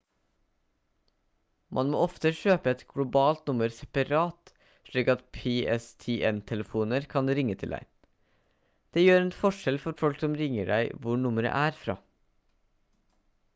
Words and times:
man 1.77 1.91
må 1.95 1.99
ofte 2.05 2.31
kjøpe 2.37 2.71
et 2.75 2.79
globalt 2.93 3.51
nummer 3.51 3.75
separat 3.79 4.53
slik 4.87 5.11
at 5.13 5.21
pstn-telefoner 5.37 7.05
kan 7.13 7.29
ringe 7.41 7.59
til 7.65 7.75
deg 7.75 7.87
det 8.99 9.03
gjør 9.05 9.25
en 9.27 9.33
forskjell 9.43 9.77
for 9.85 9.99
folk 10.05 10.23
som 10.25 10.39
ringer 10.41 10.73
deg 10.73 10.97
hvor 11.05 11.21
nummeret 11.27 11.55
er 11.67 11.77
fra 11.83 11.95